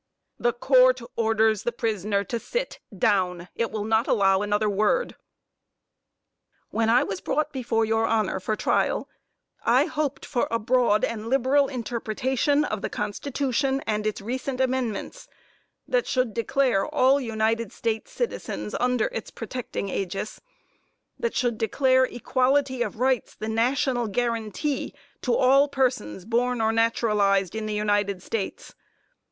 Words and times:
JUDGE 0.01 0.07
HUNT 0.07 0.43
The 0.43 0.53
Court 0.59 1.01
orders 1.15 1.61
the 1.61 1.71
prisoner 1.71 2.23
to 2.23 2.39
sit 2.39 2.79
down. 2.97 3.49
It 3.53 3.69
will 3.69 3.83
not 3.83 4.07
allow 4.07 4.41
another 4.41 4.67
word. 4.67 5.09
MISS 5.11 5.13
ANTHONY 5.13 6.67
When 6.71 6.89
I 6.89 7.03
was 7.03 7.21
brought 7.21 7.51
before 7.51 7.85
your 7.85 8.07
honor 8.07 8.39
for 8.39 8.55
trial, 8.55 9.07
I 9.63 9.85
hoped 9.85 10.25
for 10.25 10.47
a 10.49 10.57
broad 10.57 11.03
and 11.05 11.27
liberal 11.29 11.67
interpretation 11.67 12.65
of 12.65 12.81
the 12.81 12.89
Constitution 12.89 13.81
and 13.85 14.07
its 14.07 14.21
recent 14.21 14.59
amendments, 14.59 15.27
that 15.87 16.07
should 16.07 16.33
declare 16.33 16.83
all 16.83 17.21
United 17.21 17.71
States 17.71 18.11
citizens 18.11 18.73
under 18.79 19.05
its 19.11 19.29
protecting 19.29 19.89
ægis 19.89 20.39
that 21.19 21.35
should 21.35 21.59
declare 21.59 22.05
equality 22.05 22.81
of 22.81 22.99
rights 22.99 23.35
the 23.35 23.47
national 23.47 24.07
guarantee 24.07 24.95
to 25.21 25.35
all 25.35 25.67
persons 25.67 26.25
born 26.25 26.59
or 26.59 26.71
naturalized 26.71 27.53
in 27.53 27.67
the 27.67 27.75
United 27.75 28.23
States. 28.23 28.73